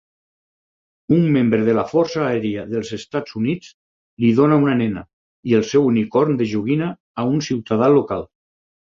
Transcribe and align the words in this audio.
Un 1.15 1.25
membre 1.33 1.57
de 1.65 1.73
la 1.79 1.81
força 1.89 2.21
aèria 2.29 2.63
dels 2.71 2.93
Estats 2.97 3.35
Units 3.39 3.69
li 4.25 4.31
dona 4.39 4.57
una 4.61 4.73
nena 4.79 5.03
i 5.51 5.53
el 5.59 5.67
seu 5.73 5.85
unicorn 5.89 6.39
de 6.39 6.47
joguina 6.55 6.87
a 7.25 7.27
un 7.35 7.45
ciutadà 7.49 7.91
local 7.97 8.25